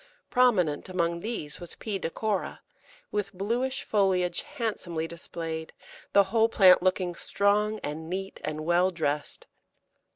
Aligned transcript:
Prominent 0.31 0.89
among 0.89 1.19
these 1.19 1.59
was 1.59 1.75
P. 1.75 1.99
decora, 1.99 2.57
with 3.11 3.31
bluish 3.33 3.83
foliage 3.83 4.41
handsomely 4.41 5.07
displayed, 5.07 5.73
the 6.11 6.23
whole 6.23 6.49
plant 6.49 6.81
looking 6.81 7.13
strong 7.13 7.79
and 7.83 8.09
neat 8.09 8.39
and 8.43 8.65
well 8.65 8.89
dressed. 8.89 9.45